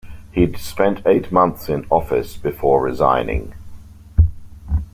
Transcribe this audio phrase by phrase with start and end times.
[0.31, 3.53] He'd spent eight months in office before resigning.